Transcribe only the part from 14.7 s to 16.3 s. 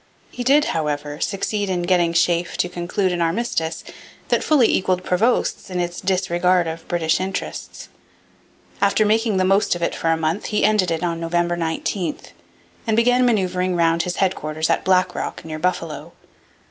at Black Rock near Buffalo.